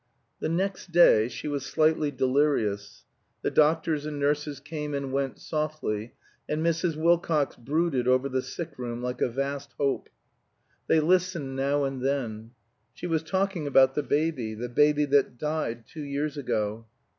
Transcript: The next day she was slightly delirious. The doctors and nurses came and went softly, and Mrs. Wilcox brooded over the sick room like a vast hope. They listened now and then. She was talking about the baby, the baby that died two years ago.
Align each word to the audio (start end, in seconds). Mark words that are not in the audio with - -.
The 0.39 0.49
next 0.49 0.91
day 0.91 1.27
she 1.27 1.47
was 1.47 1.63
slightly 1.63 2.09
delirious. 2.09 3.05
The 3.43 3.51
doctors 3.51 4.03
and 4.03 4.17
nurses 4.17 4.59
came 4.59 4.95
and 4.95 5.13
went 5.13 5.37
softly, 5.37 6.15
and 6.49 6.65
Mrs. 6.65 6.95
Wilcox 6.95 7.55
brooded 7.55 8.07
over 8.07 8.27
the 8.27 8.41
sick 8.41 8.79
room 8.79 9.03
like 9.03 9.21
a 9.21 9.29
vast 9.29 9.73
hope. 9.77 10.09
They 10.87 10.99
listened 11.01 11.55
now 11.55 11.83
and 11.83 12.01
then. 12.01 12.49
She 12.95 13.05
was 13.05 13.21
talking 13.21 13.67
about 13.67 13.93
the 13.93 14.01
baby, 14.01 14.55
the 14.55 14.69
baby 14.69 15.05
that 15.05 15.37
died 15.37 15.85
two 15.85 16.01
years 16.01 16.35
ago. 16.35 16.87